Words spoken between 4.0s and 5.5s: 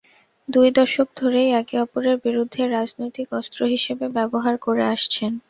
ব্যবহার করে আসছেন।